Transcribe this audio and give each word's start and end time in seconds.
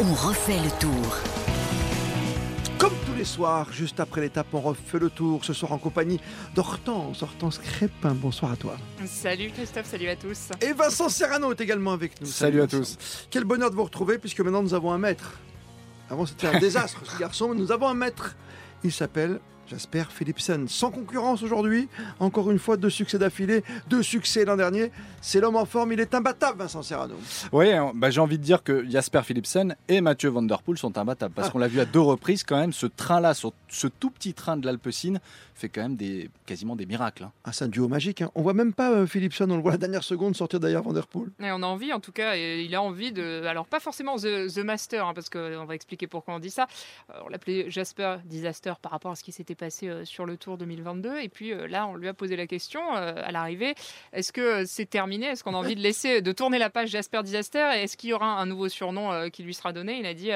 On 0.00 0.14
refait 0.14 0.58
le 0.62 0.78
tour. 0.78 1.16
Comme 2.78 2.92
tous 3.06 3.14
les 3.16 3.24
soirs, 3.24 3.72
juste 3.72 3.98
après 3.98 4.20
l'étape, 4.20 4.48
on 4.52 4.60
refait 4.60 4.98
le 4.98 5.08
tour. 5.08 5.44
Ce 5.44 5.52
soir 5.54 5.72
en 5.72 5.78
compagnie 5.78 6.20
d'Hortense, 6.54 7.22
Hortense 7.22 7.58
Crépin. 7.58 8.14
Bonsoir 8.14 8.52
à 8.52 8.56
toi. 8.56 8.76
Salut 9.06 9.50
Christophe, 9.50 9.86
salut 9.86 10.08
à 10.08 10.16
tous. 10.16 10.50
Et 10.60 10.72
Vincent 10.72 11.08
Serrano 11.08 11.50
est 11.52 11.60
également 11.60 11.92
avec 11.92 12.20
nous. 12.20 12.26
Salut 12.26 12.60
à 12.60 12.66
Vincent. 12.66 12.78
tous. 12.78 13.26
Quel 13.30 13.44
bonheur 13.44 13.70
de 13.70 13.76
vous 13.76 13.84
retrouver 13.84 14.18
puisque 14.18 14.40
maintenant 14.40 14.62
nous 14.62 14.74
avons 14.74 14.92
un 14.92 14.98
maître. 14.98 15.38
Avant 16.10 16.26
c'était 16.26 16.48
un 16.48 16.58
désastre 16.60 17.00
ce 17.10 17.18
garçon, 17.18 17.48
mais 17.48 17.56
nous 17.56 17.72
avons 17.72 17.88
un 17.88 17.94
maître. 17.94 18.36
Il 18.84 18.92
s'appelle 18.92 19.40
Jasper 19.68 20.04
Philipsen. 20.10 20.66
Sans 20.68 20.90
concurrence 20.90 21.42
aujourd'hui, 21.42 21.88
encore 22.20 22.50
une 22.50 22.58
fois 22.58 22.76
deux 22.76 22.90
succès 22.90 23.18
d'affilée, 23.18 23.62
deux 23.88 24.02
succès 24.02 24.44
l'an 24.44 24.56
dernier. 24.56 24.90
C'est 25.20 25.40
l'homme 25.40 25.56
en 25.56 25.64
forme, 25.66 25.92
il 25.92 26.00
est 26.00 26.14
imbattable 26.14 26.58
Vincent 26.58 26.82
Serrano. 26.82 27.14
Oui, 27.52 27.66
bah, 27.94 28.10
j'ai 28.10 28.20
envie 28.20 28.38
de 28.38 28.42
dire 28.44 28.62
que 28.62 28.88
Jasper 28.88 29.22
Philipsen 29.24 29.76
et 29.88 30.00
Mathieu 30.00 30.30
Van 30.30 30.42
Der 30.42 30.62
Poel 30.62 30.78
sont 30.78 30.96
imbattables 30.96 31.34
parce 31.34 31.48
Ah. 31.48 31.50
qu'on 31.50 31.58
l'a 31.58 31.68
vu 31.68 31.80
à 31.80 31.84
deux 31.84 32.00
reprises 32.00 32.42
quand 32.44 32.56
même. 32.58 32.72
Ce 32.72 32.86
train-là, 32.86 33.34
ce 33.34 33.86
tout 33.86 34.10
petit 34.10 34.34
train 34.34 34.56
de 34.56 34.64
l'Alpecin, 34.66 35.14
fait 35.54 35.68
quand 35.68 35.82
même 35.82 35.96
des, 35.96 36.30
quasiment 36.46 36.76
des 36.76 36.86
miracles. 36.86 37.24
hein. 37.24 37.32
Ah, 37.44 37.52
c'est 37.52 37.64
un 37.64 37.68
duo 37.68 37.88
magique. 37.88 38.22
Hein. 38.22 38.30
On 38.36 38.42
voit 38.42 38.54
même 38.54 38.72
pas 38.72 38.92
euh, 38.92 39.06
Philipsen, 39.06 39.50
on 39.50 39.56
le 39.56 39.62
voit 39.62 39.72
la 39.72 39.76
dernière 39.78 40.04
seconde 40.04 40.36
sortir 40.36 40.60
derrière 40.60 40.82
Van 40.84 40.92
Der 40.92 41.06
Poel. 41.08 41.30
Et 41.40 41.50
on 41.50 41.62
a 41.62 41.66
envie, 41.66 41.92
en 41.92 41.98
tout 41.98 42.12
cas, 42.12 42.36
et 42.36 42.62
il 42.62 42.72
a 42.76 42.80
envie 42.82 43.10
de. 43.10 43.44
Alors, 43.44 43.66
pas 43.66 43.80
forcément 43.80 44.16
The, 44.16 44.46
The 44.54 44.58
Master, 44.58 45.04
hein, 45.04 45.14
parce 45.14 45.28
qu'on 45.28 45.64
va 45.64 45.74
expliquer 45.74 46.06
pourquoi 46.06 46.34
on 46.34 46.38
dit 46.38 46.50
ça. 46.50 46.68
Euh, 47.10 47.14
On 47.24 47.28
l'appelait 47.28 47.68
Jasper 47.70 48.18
Disaster 48.24 48.72
par 48.80 48.92
rapport 48.92 49.10
à 49.10 49.16
ce 49.16 49.24
qui 49.24 49.32
s'était 49.32 49.56
passé 49.58 49.88
euh, 49.88 50.04
sur 50.04 50.24
le 50.24 50.36
Tour 50.38 50.56
2022. 50.56 51.18
Et 51.18 51.28
puis 51.28 51.52
euh, 51.52 51.66
là, 51.66 51.86
on 51.86 51.94
lui 51.94 52.08
a 52.08 52.14
posé 52.14 52.36
la 52.36 52.46
question 52.46 52.80
euh, 52.96 53.12
à 53.16 53.30
l'arrivée 53.30 53.74
est-ce 54.12 54.32
que 54.32 54.64
c'est 54.64 54.86
terminé? 54.86 55.26
Est-ce 55.26 55.44
qu'on 55.44 55.54
a 55.54 55.58
envie 55.58 55.74
de 55.74 55.80
laisser, 55.80 56.22
de 56.22 56.32
tourner 56.32 56.58
la 56.58 56.70
page 56.70 56.88
Jasper 56.88 57.22
Disaster? 57.22 57.68
Est-ce 57.74 57.96
qu'il 57.96 58.10
y 58.10 58.12
aura 58.12 58.40
un 58.40 58.46
nouveau 58.46 58.68
surnom 58.68 59.28
qui 59.30 59.42
lui 59.42 59.52
sera 59.52 59.72
donné? 59.72 59.98
Il 59.98 60.06
a 60.06 60.14
dit. 60.14 60.30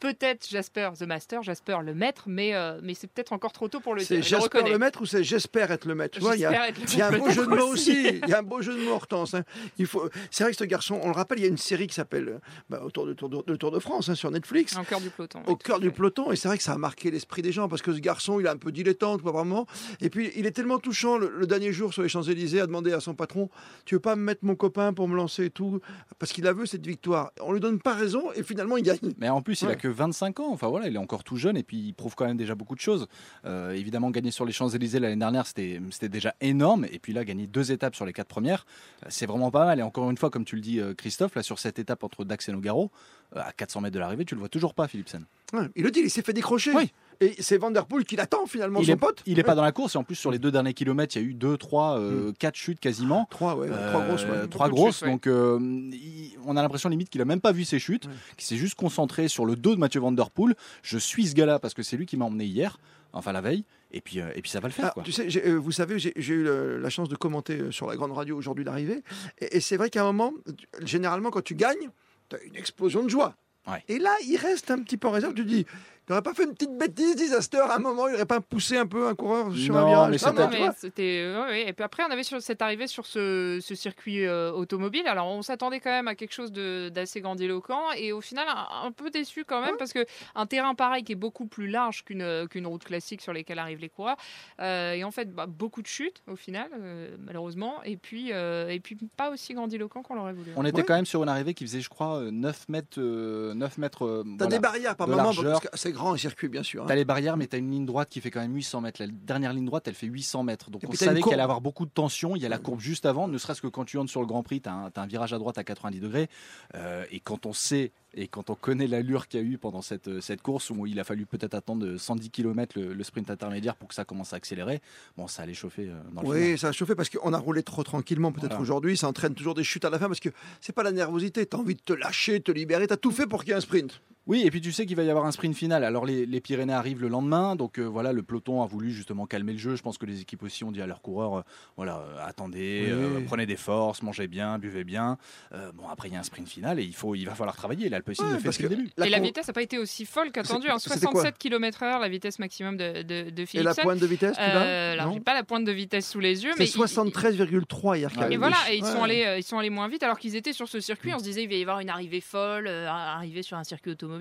Peut-être 0.00 0.48
Jasper 0.48 0.90
the 0.98 1.02
Master, 1.02 1.42
Jasper 1.42 1.78
le 1.84 1.92
maître, 1.94 2.24
mais, 2.26 2.54
euh, 2.54 2.78
mais 2.82 2.94
c'est 2.94 3.08
peut-être 3.08 3.32
encore 3.32 3.52
trop 3.52 3.68
tôt 3.68 3.80
pour 3.80 3.94
le 3.94 4.00
C'est 4.02 4.18
dire. 4.20 4.38
Le 4.38 4.42
Jasper 4.42 4.62
le 4.70 4.78
maître 4.78 5.00
ou 5.02 5.06
c'est 5.06 5.24
j'espère 5.24 5.70
être 5.72 5.86
le 5.86 5.94
maître? 5.96 6.18
Il 6.20 6.24
y 6.40 6.44
a- 6.44 6.50
J'espère 6.52 6.62
être 6.64 6.78
le 6.78 6.84
Il 6.92 6.98
y 6.98 7.02
a 7.02 7.06
un 7.08 7.18
beau 7.18 7.30
jeu 7.30 7.44
de 7.46 7.50
mots 7.54 7.66
aussi. 7.68 8.06
Il 8.22 8.28
y 8.28 8.32
a 8.32 8.38
un 8.38 8.42
beau 8.42 8.62
jeu 8.62 8.74
de 8.78 8.84
mots, 8.84 8.92
Hortense. 8.92 9.34
hein. 9.34 9.42
Il 9.78 9.86
faut. 9.86 10.08
C'est 10.30 10.44
vrai 10.44 10.52
que 10.52 10.58
ce 10.58 10.64
garçon, 10.64 11.00
on 11.02 11.06
le 11.08 11.14
rappelle, 11.14 11.38
il 11.38 11.42
y 11.42 11.46
a 11.46 11.50
une 11.50 11.56
série 11.56 11.86
qui 11.88 11.94
s'appelle 11.94 12.28
euh, 12.28 12.38
bah, 12.70 12.80
autour 12.84 13.06
de 13.06 13.12
Tour 13.12 13.28
de, 13.28 13.42
de 13.44 13.56
Tour 13.56 13.70
de 13.72 13.78
France 13.80 14.08
hein, 14.08 14.14
sur 14.14 14.30
Netflix. 14.30 14.76
Au 14.78 14.82
cœur 14.84 15.00
du 15.00 15.10
peloton. 15.10 15.42
Au 15.46 15.56
cœur 15.56 15.76
à 15.76 15.80
du 15.80 15.90
peloton, 15.90 16.30
et 16.30 16.36
c'est 16.36 16.48
vrai 16.48 16.58
que 16.58 16.62
ça 16.64 16.72
a 16.74 16.78
marqué 16.78 17.10
l'esprit 17.10 17.42
des 17.42 17.50
gens 17.52 17.68
parce 17.68 17.82
que 17.82 17.92
ce 17.92 17.98
garçon, 17.98 18.38
il 18.40 18.46
est 18.46 18.50
un 18.50 18.56
peu 18.56 18.70
dilettante, 18.70 19.22
pas 19.22 19.32
vraiment. 19.32 19.66
Et 20.00 20.10
puis, 20.10 20.30
il 20.36 20.46
est 20.46 20.52
tellement 20.52 20.78
touchant. 20.78 21.18
Le, 21.18 21.28
le 21.36 21.46
dernier 21.46 21.72
jour 21.72 21.92
sur 21.92 22.02
les 22.02 22.08
Champs-Élysées, 22.08 22.60
a 22.60 22.66
demandé 22.66 22.92
à 22.92 23.00
son 23.00 23.14
patron 23.14 23.50
Tu 23.84 23.96
veux 23.96 24.00
pas 24.00 24.14
me 24.16 24.22
mettre 24.22 24.44
mon 24.44 24.54
copain 24.54 24.92
pour 24.92 25.08
me 25.08 25.16
lancer 25.16 25.46
et 25.46 25.50
tout? 25.50 25.80
Parce 26.20 26.32
qu'il 26.32 26.46
a 26.46 26.52
vu 26.52 26.66
cette 26.66 26.86
victoire. 26.86 27.32
On 27.40 27.52
lui 27.52 27.60
donne 27.60 27.80
pas 27.80 27.94
raison, 27.94 28.30
et 28.34 28.42
finalement, 28.44 28.76
il 28.76 28.84
gagne. 28.84 28.98
Mais 29.18 29.28
en 29.28 29.42
plus, 29.42 29.62
il 29.62 29.66
Ouais. 29.66 29.72
a 29.72 29.76
que 29.76 29.87
25 29.90 30.40
ans. 30.40 30.50
Enfin 30.52 30.68
voilà, 30.68 30.88
il 30.88 30.94
est 30.94 30.98
encore 30.98 31.24
tout 31.24 31.36
jeune 31.36 31.56
et 31.56 31.62
puis 31.62 31.78
il 31.78 31.94
prouve 31.94 32.14
quand 32.14 32.26
même 32.26 32.36
déjà 32.36 32.54
beaucoup 32.54 32.74
de 32.74 32.80
choses. 32.80 33.08
Euh, 33.44 33.72
évidemment, 33.72 34.10
gagner 34.10 34.30
sur 34.30 34.44
les 34.44 34.52
Champs-Élysées 34.52 35.00
l'année 35.00 35.16
dernière, 35.16 35.46
c'était 35.46 36.08
déjà 36.08 36.34
énorme. 36.40 36.86
Et 36.90 36.98
puis 36.98 37.12
là, 37.12 37.24
gagner 37.24 37.46
deux 37.46 37.72
étapes 37.72 37.94
sur 37.94 38.06
les 38.06 38.12
quatre 38.12 38.28
premières, 38.28 38.66
euh, 39.04 39.06
c'est 39.10 39.26
vraiment 39.26 39.50
pas 39.50 39.64
mal. 39.64 39.78
Et 39.78 39.82
encore 39.82 40.10
une 40.10 40.18
fois, 40.18 40.30
comme 40.30 40.44
tu 40.44 40.56
le 40.56 40.62
dis, 40.62 40.80
euh, 40.80 40.94
Christophe, 40.94 41.34
là 41.34 41.42
sur 41.42 41.58
cette 41.58 41.78
étape 41.78 42.04
entre 42.04 42.24
Dax 42.24 42.48
et 42.48 42.52
Nogaro, 42.52 42.90
à 43.34 43.52
400 43.52 43.82
mètres 43.82 43.94
de 43.94 44.00
l'arrivée, 44.00 44.24
tu 44.24 44.34
le 44.34 44.40
vois 44.40 44.48
toujours 44.48 44.74
pas, 44.74 44.88
Philipsen. 44.88 45.24
Ouais, 45.52 45.68
il 45.76 45.84
le 45.84 45.90
dit, 45.90 46.00
il 46.00 46.10
s'est 46.10 46.22
fait 46.22 46.32
décrocher. 46.32 46.72
Oui. 46.72 46.92
Et 47.20 47.34
c'est 47.40 47.58
Van 47.58 47.70
Der 47.72 47.84
Poel 47.86 48.04
qui 48.04 48.14
l'attend 48.14 48.46
finalement, 48.46 48.78
Il 48.80 48.86
son 48.86 48.92
est, 48.92 48.96
pote. 48.96 49.22
il 49.26 49.38
est 49.40 49.42
pas 49.42 49.56
dans 49.56 49.62
la 49.62 49.72
course 49.72 49.96
et 49.96 49.98
en 49.98 50.04
plus 50.04 50.14
sur 50.14 50.30
les 50.30 50.38
deux 50.38 50.52
derniers 50.52 50.72
kilomètres, 50.74 51.16
il 51.16 51.22
y 51.22 51.24
a 51.24 51.28
eu 51.28 51.34
deux, 51.34 51.56
trois, 51.56 51.98
euh, 51.98 52.32
quatre 52.38 52.54
chutes 52.54 52.78
quasiment. 52.78 53.26
Trois, 53.30 53.56
ouais, 53.56 53.68
Euh, 53.70 53.90
trois 53.90 54.04
grosses. 54.06 54.24
ouais. 54.24 54.48
trois 54.48 54.68
grosses. 54.68 54.94
chutes, 54.98 55.02
ouais. 55.06 55.10
Donc, 55.12 55.26
euh, 55.26 55.58
il- 55.92 56.36
on 56.46 56.56
a 56.56 56.62
l'impression 56.62 56.88
limite 56.88 57.10
qu'il 57.10 57.20
a 57.20 57.24
même 57.24 57.40
pas 57.40 57.50
vu 57.52 57.64
ses 57.64 57.80
chutes, 57.80 58.06
Ouais. 58.06 58.12
qu'il 58.36 58.46
s'est 58.46 58.56
juste 58.56 58.76
concentré 58.76 59.26
sur 59.26 59.46
le 59.46 59.56
dos 59.56 59.74
de 59.74 59.80
Mathieu 59.80 60.00
Van 60.00 60.12
Der 60.12 60.30
Poel. 60.30 60.54
Je 60.82 60.96
suis 60.96 61.26
ce 61.26 61.34
gars-là 61.34 61.58
parce 61.58 61.74
que 61.74 61.82
c'est 61.82 61.96
lui 61.96 62.06
qui 62.06 62.16
m'a 62.16 62.24
emmené 62.24 62.44
hier, 62.44 62.78
enfin 63.12 63.32
la 63.32 63.40
veille, 63.40 63.64
et 63.90 64.00
puis, 64.00 64.20
euh, 64.20 64.30
et 64.36 64.40
puis 64.42 64.50
ça 64.52 64.60
va 64.60 64.68
le 64.68 64.72
faire. 64.74 64.86
Ah, 64.86 64.90
quoi. 64.94 65.02
tu 65.02 65.10
sais, 65.10 65.28
j'ai- 65.28 65.44
euh, 65.44 65.56
vous 65.56 65.72
savez, 65.72 65.98
j'ai 65.98 66.12
eu 66.16 66.44
le- 66.44 66.78
la 66.78 66.88
chance 66.90 67.08
de 67.08 67.16
commenter 67.16 67.72
sur 67.72 67.88
la 67.88 67.96
grande 67.96 68.12
radio 68.12 68.36
aujourd'hui 68.36 68.64
l'arrivée. 68.64 69.02
Et, 69.40 69.56
et 69.56 69.60
c'est 69.60 69.76
vrai 69.76 69.90
qu'à 69.90 70.02
un 70.02 70.12
moment, 70.12 70.32
tu- 70.46 70.86
généralement, 70.86 71.30
quand 71.30 71.42
tu 71.42 71.56
gagnes, 71.56 71.90
tu 72.28 72.36
as 72.36 72.42
une 72.44 72.54
explosion 72.54 73.02
de 73.02 73.08
joie. 73.08 73.34
Ouais. 73.66 73.82
Et 73.88 73.98
là, 73.98 74.14
il 74.26 74.36
reste 74.36 74.70
un 74.70 74.78
petit 74.82 74.96
peu 74.96 75.08
en 75.08 75.10
réserve. 75.10 75.34
Tu 75.34 75.44
dis, 75.44 75.66
il 76.08 76.12
n'aurait 76.12 76.22
pas 76.22 76.34
fait 76.34 76.44
une 76.44 76.54
petite 76.54 76.76
bêtise, 76.78 77.16
disaster, 77.16 77.58
à 77.58 77.76
un 77.76 77.78
moment, 77.78 78.08
il 78.08 78.12
n'aurait 78.12 78.24
pas 78.26 78.40
poussé 78.40 78.76
un 78.78 78.86
peu 78.86 79.08
un 79.08 79.14
coureur 79.14 79.54
sur 79.54 79.76
un 79.76 79.80
Non, 79.82 79.88
virage? 79.88 80.10
mais 80.10 80.18
Ah, 80.24 80.32
Non, 80.32 80.48
mais 80.50 80.70
c'était. 80.76 81.26
ouais, 81.34 81.40
ouais. 81.48 81.68
Et 81.68 81.72
puis 81.72 81.84
après, 81.84 82.02
on 82.08 82.10
avait 82.10 82.22
sur 82.22 82.40
cette 82.40 82.62
arrivée 82.62 82.86
sur 82.86 83.04
ce, 83.06 83.58
ce 83.60 83.74
circuit 83.74 84.26
euh, 84.26 84.50
automobile. 84.52 85.06
Alors, 85.06 85.26
on 85.28 85.42
s'attendait 85.42 85.80
quand 85.80 85.90
même 85.90 86.08
à 86.08 86.14
quelque 86.14 86.32
chose 86.32 86.50
de- 86.52 86.88
d'assez 86.88 87.20
grandiloquent. 87.20 87.92
Et 87.96 88.12
au 88.12 88.20
final, 88.20 88.46
un, 88.48 88.86
un 88.86 88.92
peu 88.92 89.10
déçu 89.10 89.44
quand 89.44 89.60
même, 89.60 89.76
parce 89.78 89.92
que 89.92 90.04
un 90.34 90.46
terrain 90.46 90.74
pareil 90.74 91.04
qui 91.04 91.12
est 91.12 91.16
beaucoup 91.16 91.46
plus 91.46 91.68
large 91.68 92.04
qu'une 92.04 92.46
qu'une 92.48 92.66
route 92.66 92.84
classique 92.84 93.20
sur 93.20 93.32
lesquelles 93.32 93.58
arrivent 93.58 93.80
les 93.80 93.88
coureurs. 93.88 94.16
Euh, 94.60 94.92
et 94.92 95.04
en 95.04 95.10
fait, 95.10 95.30
bah, 95.32 95.46
beaucoup 95.46 95.82
de 95.82 95.86
chutes 95.86 96.22
au 96.26 96.36
final, 96.36 96.68
euh, 96.78 97.16
malheureusement. 97.24 97.82
Et 97.84 97.96
puis, 97.96 98.32
euh, 98.32 98.68
et 98.68 98.80
puis, 98.80 98.96
pas 99.16 99.30
aussi 99.30 99.52
grandiloquent 99.54 100.02
qu'on 100.02 100.14
l'aurait 100.14 100.32
voulu. 100.32 100.52
On 100.56 100.64
était 100.64 100.78
Ouais. 100.78 100.84
quand 100.84 100.94
même 100.94 101.06
sur 101.06 101.22
une 101.22 101.28
arrivée 101.28 101.54
qui 101.54 101.64
faisait, 101.66 101.80
je 101.80 101.88
crois, 101.88 102.18
euh, 102.20 102.30
9 102.30 102.68
mètres. 102.68 102.98
euh, 102.98 103.52
9 103.54 103.78
mètres 103.78 104.04
euh, 104.06 104.22
T'as 104.38 104.44
voilà. 104.44 104.50
des 104.56 104.58
barrières 104.58 104.96
par 104.96 105.06
de 105.06 105.12
moment, 105.12 105.24
largeur. 105.24 105.60
parce 105.60 105.68
que 105.68 105.76
c'est 105.78 105.92
grand 105.98 106.16
circuit, 106.16 106.48
bien 106.48 106.62
sûr. 106.62 106.82
hein. 106.82 106.86
T'as 106.88 106.94
les 106.94 107.04
barrières, 107.04 107.36
mais 107.36 107.46
t'as 107.46 107.58
une 107.58 107.70
ligne 107.70 107.84
droite 107.86 108.08
qui 108.08 108.20
fait 108.20 108.30
quand 108.30 108.40
même 108.40 108.54
800 108.54 108.80
mètres. 108.80 109.00
La 109.02 109.08
dernière 109.08 109.52
ligne 109.52 109.66
droite, 109.66 109.86
elle 109.88 109.94
fait 109.94 110.06
800 110.06 110.42
mètres. 110.44 110.70
Donc 110.70 110.82
on 110.88 110.92
savait 110.92 111.20
qu'il 111.20 111.32
allait 111.34 111.42
avoir 111.42 111.60
beaucoup 111.60 111.84
de 111.84 111.90
tension. 111.90 112.34
Il 112.36 112.42
y 112.42 112.46
a 112.46 112.48
la 112.48 112.58
courbe 112.58 112.80
juste 112.80 113.04
avant, 113.06 113.28
ne 113.28 113.36
serait-ce 113.38 113.60
que 113.60 113.66
quand 113.66 113.84
tu 113.84 113.98
entres 113.98 114.10
sur 114.10 114.20
le 114.20 114.26
Grand 114.26 114.42
Prix, 114.42 114.60
t'as 114.62 114.72
un, 114.72 114.90
t'as 114.90 115.02
un 115.02 115.06
virage 115.06 115.32
à 115.34 115.38
droite 115.38 115.58
à 115.58 115.64
90 115.64 116.00
degrés. 116.00 116.28
Euh, 116.74 117.04
et 117.10 117.20
quand 117.20 117.44
on 117.46 117.52
sait 117.52 117.92
et 118.14 118.26
quand 118.26 118.48
on 118.48 118.54
connaît 118.54 118.86
l'allure 118.86 119.28
qu'il 119.28 119.38
y 119.40 119.42
a 119.42 119.46
eu 119.46 119.58
pendant 119.58 119.82
cette, 119.82 120.08
euh, 120.08 120.20
cette 120.22 120.40
course, 120.40 120.70
où 120.70 120.86
il 120.86 120.98
a 120.98 121.04
fallu 121.04 121.26
peut-être 121.26 121.52
attendre 121.54 121.96
110 121.98 122.30
km 122.30 122.78
le, 122.80 122.94
le 122.94 123.04
sprint 123.04 123.30
intermédiaire 123.30 123.76
pour 123.76 123.86
que 123.88 123.94
ça 123.94 124.04
commence 124.06 124.32
à 124.32 124.36
accélérer, 124.36 124.80
bon, 125.18 125.26
ça 125.28 125.42
allait 125.42 125.52
chauffer 125.54 125.88
euh, 125.88 126.00
dans 126.14 126.22
le 126.22 126.26
final. 126.32 126.50
Oui, 126.52 126.58
ça 126.58 126.68
a 126.68 126.72
chauffé 126.72 126.94
parce 126.94 127.10
qu'on 127.10 127.32
a 127.34 127.38
roulé 127.38 127.62
trop 127.62 127.82
tranquillement 127.84 128.32
peut-être 128.32 128.48
Voilà. 128.48 128.62
aujourd'hui. 128.62 128.96
Ça 128.96 129.08
entraîne 129.08 129.34
toujours 129.34 129.54
des 129.54 129.62
chutes 129.62 129.84
à 129.84 129.90
la 129.90 129.98
fin 129.98 130.06
parce 130.06 130.20
que 130.20 130.30
c'est 130.60 130.74
pas 130.74 130.82
la 130.82 130.90
nervosité. 130.92 131.44
Tu 131.46 131.54
as 131.56 131.60
envie 131.60 131.74
de 131.74 131.80
te 131.82 131.92
lâcher, 131.92 132.38
de 132.38 132.44
te 132.44 132.52
libérer. 132.52 132.86
Tu 132.86 132.94
as 132.94 132.96
tout 132.96 133.10
fait 133.12 133.26
pour 133.26 133.40
qu'il 133.44 133.50
y 133.50 133.52
ait 133.52 133.56
un 133.58 133.60
sprint. 133.60 134.00
Oui, 134.28 134.42
et 134.44 134.50
puis 134.50 134.60
tu 134.60 134.70
sais 134.72 134.84
qu'il 134.86 134.94
va 134.94 135.02
y 135.02 135.10
avoir 135.10 135.24
un 135.26 135.32
sprint 135.32 135.56
final. 135.56 135.82
Alors 135.84 136.04
les, 136.06 136.26
les 136.26 136.40
Pyrénées 136.40 136.72
arrivent 136.74 137.00
le 137.00 137.08
lendemain, 137.08 137.56
donc 137.56 137.78
euh, 137.78 137.84
voilà, 137.84 138.12
le 138.12 138.22
peloton 138.22 138.62
a 138.62 138.66
voulu 138.66 138.92
justement 138.92 139.26
calmer 139.26 139.52
le 139.52 139.58
jeu. 139.58 139.74
Je 139.74 139.82
pense 139.82 139.96
que 139.98 140.04
les 140.06 140.20
équipes 140.20 140.42
aussi 140.42 140.64
ont 140.64 140.70
dit 140.70 140.82
à 140.82 140.86
leurs 140.86 141.00
coureurs, 141.00 141.38
euh, 141.38 141.42
voilà, 141.76 141.96
euh, 141.96 142.26
attendez, 142.26 142.84
Oui. 142.86 142.92
euh, 142.92 143.20
prenez 143.26 143.46
des 143.46 143.56
forces, 143.56 144.02
mangez 144.02 144.28
bien, 144.28 144.58
buvez 144.58 144.84
bien. 144.84 145.16
Euh, 145.54 145.72
bon, 145.72 145.88
après 145.88 146.08
il 146.08 146.12
y 146.14 146.16
a 146.16 146.20
un 146.20 146.24
sprint 146.24 146.46
final 146.48 146.78
et 146.78 146.84
il 146.84 146.94
faut, 146.94 147.14
il 147.14 147.24
va 147.24 147.34
falloir 147.34 147.56
travailler. 147.56 147.88
L'Alpecin 147.88 148.24
Ouais, 148.24 148.32
le 148.32 148.38
fait 148.38 148.44
parce 148.44 148.56
depuis 148.58 148.68
que 148.68 148.74
le 148.74 148.76
début. 148.84 148.90
la 148.98 149.06
et 149.06 149.10
la 149.10 149.18
vitesse 149.18 149.48
n'a 149.48 149.54
pas 149.54 149.62
été 149.62 149.78
aussi 149.78 150.04
folle 150.04 150.30
qu'attendu. 150.30 150.68
Hein, 150.68 150.78
c'était 150.78 151.00
quoi 151.06 151.22
67 151.22 151.38
km/h, 151.38 151.98
la 152.00 152.08
vitesse 152.10 152.38
maximum 152.38 152.76
de, 152.76 153.02
de, 153.02 153.30
de 153.30 153.46
Et 153.54 153.62
la 153.62 153.74
pointe 153.74 153.98
de 153.98 154.06
vitesse, 154.06 154.36
tu 154.36 154.42
Euh, 154.42 154.92
alors, 154.92 155.14
j'ai 155.14 155.20
pas 155.20 155.32
la 155.34 155.42
pointe 155.42 155.64
de 155.64 155.72
vitesse 155.72 156.06
sous 156.06 156.20
les 156.20 156.44
yeux, 156.44 156.52
mais 156.58 156.66
il- 156.66 156.68
73,3 156.68 157.96
hier. 157.96 158.10
Ouais. 158.18 158.34
Et 158.34 158.36
voilà, 158.36 158.56
et 158.70 158.76
ils, 158.76 158.84
Ouais. 158.84 158.90
sont 158.92 159.02
allés, 159.02 159.36
ils 159.38 159.42
sont 159.42 159.58
allés 159.58 159.70
moins 159.70 159.88
vite 159.88 160.02
alors 160.02 160.18
qu'ils 160.18 160.36
étaient 160.36 160.52
sur 160.52 160.68
ce 160.68 160.80
circuit. 160.80 161.14
On 161.14 161.18
se 161.18 161.24
disait 161.24 161.44
il 161.44 161.48
va 161.48 161.54
y 161.56 161.62
avoir 161.62 161.80
une 161.80 161.88
arrivée 161.90 162.20
folle, 162.20 162.66
euh, 162.68 162.86
arrivée 162.88 163.42
sur 163.42 163.56
un 163.56 163.64
circuit 163.64 163.90
automobile. 163.92 164.17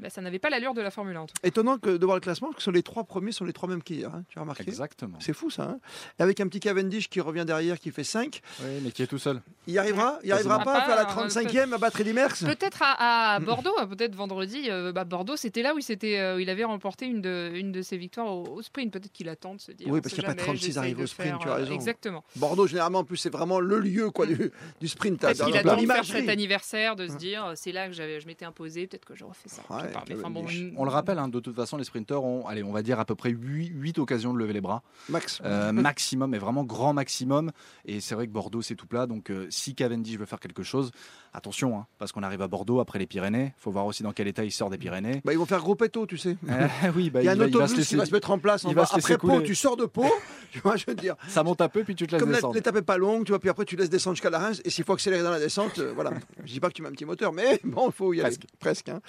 Bah, 0.00 0.08
ça 0.08 0.20
n'avait 0.22 0.38
pas 0.38 0.48
l'allure 0.50 0.72
de 0.74 0.80
la 0.80 0.90
Formule 0.90 1.16
1 1.16 1.20
en 1.20 1.26
tout 1.26 1.34
cas. 1.40 1.46
Étonnant 1.46 1.76
que 1.78 1.90
de 1.96 2.04
voir 2.04 2.16
le 2.16 2.20
classement, 2.22 2.48
parce 2.48 2.56
que 2.56 2.62
sur 2.62 2.72
les 2.72 2.82
trois 2.82 3.04
premiers 3.04 3.32
sont 3.32 3.44
les 3.44 3.52
trois 3.52 3.68
mêmes 3.68 3.82
qu'hier. 3.82 4.14
hein, 4.14 4.24
tu 4.28 4.38
as 4.38 4.42
remarqué 4.42 4.64
Exactement. 4.66 5.18
C'est 5.20 5.32
fou 5.34 5.50
ça. 5.50 5.64
hein 5.64 5.78
avec 6.18 6.40
un 6.40 6.48
petit 6.48 6.60
Cavendish 6.60 7.08
qui 7.10 7.20
revient 7.20 7.44
derrière, 7.46 7.78
qui 7.78 7.90
fait 7.90 8.04
5. 8.04 8.40
Oui, 8.62 8.66
mais 8.82 8.90
qui 8.92 9.02
est 9.02 9.06
tout 9.06 9.18
seul. 9.18 9.40
Il 9.66 9.74
y 9.74 9.78
arrivera 9.78 10.18
Il 10.24 10.32
arrivera 10.32 10.60
pas 10.64 10.80
à 10.82 10.86
faire 10.86 10.96
la 10.96 11.06
Ah, 11.08 11.26
35e, 11.28 11.72
à 11.74 11.78
battre 11.78 12.00
Eddy 12.00 12.12
Merckx 12.12 12.44
Peut-être 12.46 12.82
à, 12.82 13.34
à 13.34 13.40
Bordeaux, 13.40 13.74
euh, 13.80 13.86
peut-être 13.86 14.14
vendredi. 14.14 14.68
euh, 14.70 14.90
bah, 14.92 15.04
Bordeaux, 15.04 15.36
c'était 15.36 15.62
là 15.62 15.74
où 15.74 15.78
il, 15.78 15.82
s'était, 15.82 16.18
euh, 16.18 16.36
où 16.36 16.38
il 16.38 16.48
avait 16.50 16.64
remporté 16.64 17.06
une 17.06 17.20
de, 17.20 17.50
une 17.54 17.70
de 17.72 17.82
ses 17.82 17.96
victoires 17.98 18.34
au, 18.34 18.44
au 18.44 18.62
sprint. 18.62 18.92
Peut-être 18.92 19.12
qu'il 19.12 19.28
attend 19.28 19.54
de 19.54 19.60
se 19.60 19.72
dire. 19.72 19.88
Oui, 19.90 20.00
parce 20.00 20.14
qu'il 20.14 20.22
y 20.22 20.26
a 20.26 20.30
pas 20.30 20.34
jamais, 20.34 20.42
36 20.44 20.64
j'essaye 20.66 20.78
arrivées 20.78 20.98
de 20.98 21.02
au 21.02 21.06
sprint, 21.06 21.28
faire, 21.30 21.38
tu 21.40 21.48
as 21.48 21.52
euh, 21.52 21.54
raison. 21.56 21.72
Exactement. 21.74 22.24
Bordeaux, 22.36 22.66
généralement, 22.66 23.00
en 23.00 23.04
plus, 23.04 23.18
c'est 23.18 23.30
vraiment 23.30 23.60
le 23.60 23.78
lieu 23.80 24.10
quoi, 24.10 24.24
du, 24.26 24.50
du 24.80 24.88
sprint. 24.88 25.20
Peut-être 25.20 25.44
qu'il 25.44 25.56
attend 25.56 25.76
de 25.76 25.86
faire 25.86 26.04
cet 26.04 26.28
anniversaire, 26.28 26.96
de 26.96 27.06
se 27.06 27.16
dire 27.16 27.44
euh, 27.46 27.52
c'est 27.56 27.72
là 27.72 27.86
que 27.86 27.92
j'avais, 27.92 28.20
je 28.20 28.26
m'étais 28.26 28.44
imposé, 28.44 28.86
peut-être 28.86 29.04
que 29.12 29.18
je 29.18 29.24
refais 29.24 29.48
ça. 29.48 29.62
Je 29.68 29.74
Ouais, 29.74 29.82
sais 29.82 29.88
pas, 29.88 30.04
mais 30.08 30.14
enfin, 30.16 30.30
bon, 30.30 30.42
Cavendish. 30.44 30.72
On 30.76 30.84
le 30.84 30.90
rappelle, 30.90 31.18
hein, 31.18 31.28
de 31.28 31.40
toute 31.40 31.56
façon, 31.56 31.76
les 31.76 31.84
sprinteurs 31.84 32.24
ont, 32.24 32.46
allez, 32.46 32.62
on 32.62 32.72
va 32.72 32.82
dire 32.82 33.00
à 33.00 33.04
peu 33.04 33.14
près 33.14 33.30
8, 33.30 33.98
occasions 33.98 34.32
de 34.32 34.38
lever 34.38 34.52
les 34.52 34.60
bras. 34.60 34.82
Max. 35.08 35.40
Euh, 35.44 35.72
maximum, 35.72 36.34
et 36.34 36.38
vraiment 36.38 36.64
grand 36.64 36.92
maximum. 36.92 37.50
Et 37.84 38.00
c'est 38.00 38.14
vrai 38.14 38.26
que 38.26 38.32
Bordeaux, 38.32 38.62
c'est 38.62 38.76
tout 38.76 38.86
plat. 38.86 39.06
Donc, 39.06 39.30
euh, 39.30 39.46
si 39.50 39.74
Cavendish 39.74 40.18
veut 40.18 40.26
faire 40.26 40.40
quelque 40.40 40.62
chose, 40.62 40.90
attention, 41.32 41.78
hein, 41.78 41.86
parce 41.98 42.12
qu'on 42.12 42.22
arrive 42.22 42.42
à 42.42 42.48
Bordeaux 42.48 42.80
après 42.80 42.98
les 42.98 43.06
Pyrénées. 43.06 43.54
faut 43.58 43.70
voir 43.70 43.86
aussi 43.86 44.02
dans 44.02 44.12
quel 44.12 44.28
état 44.28 44.44
il 44.44 44.50
sort 44.52 44.70
des 44.70 44.78
Pyrénées. 44.78 45.20
Bah, 45.24 45.32
ils 45.32 45.38
vont 45.38 45.46
faire 45.46 45.60
gros 45.60 45.74
péto, 45.74 46.06
tu 46.06 46.18
sais. 46.18 46.36
Euh, 46.48 46.66
oui, 46.96 47.10
bah, 47.10 47.22
Il 47.22 47.26
y 47.26 47.28
a 47.28 47.32
un 47.32 47.36
va, 47.36 47.46
il 47.46 47.52
va 47.52 47.58
autobus 47.58 47.76
laisser- 47.78 47.88
qui 47.90 47.96
va 47.96 48.06
se 48.06 48.12
mettre 48.12 48.30
en 48.30 48.38
place. 48.38 48.64
il 48.68 48.74
va 48.74 48.82
Après 48.90 49.16
Pau, 49.18 49.40
tu 49.42 49.54
sors 49.54 49.76
de 49.76 49.86
Pau. 49.86 50.04
tu 50.52 50.58
vois, 50.60 50.76
je 50.76 50.84
veux 50.86 50.94
dire. 50.94 51.14
Ça 51.28 51.42
monte 51.42 51.60
un 51.60 51.68
peu, 51.68 51.84
puis 51.84 51.94
tu 51.94 52.06
te 52.06 52.12
laisses 52.12 52.20
Comme 52.22 52.32
descendre. 52.32 52.54
l'étape 52.54 52.76
est 52.76 52.82
pas 52.82 52.96
longue, 52.98 53.24
tu 53.24 53.32
vois, 53.32 53.38
puis 53.38 53.48
après 53.48 53.64
tu 53.64 53.76
laisses 53.76 53.90
descendre 53.90 54.16
jusqu'à 54.16 54.30
la 54.30 54.38
Reims, 54.38 54.60
et 54.64 54.70
s'il 54.70 54.84
faut 54.84 54.92
accélérer 54.92 55.22
dans 55.22 55.30
la 55.30 55.38
descente, 55.38 55.78
euh, 55.78 55.92
voilà. 55.94 56.10
Je 56.44 56.52
dis 56.52 56.60
pas 56.60 56.68
que 56.68 56.74
tu 56.74 56.82
mets 56.82 56.88
un 56.88 56.92
petit 56.92 57.04
moteur, 57.04 57.32
mais 57.32 57.60
bon, 57.64 57.88
il 57.88 57.92
faut 57.92 58.12
y 58.12 58.20
aller. 58.20 58.30
Presque. 58.30 58.44
Presque. 58.58 58.88
hein. 58.88 59.00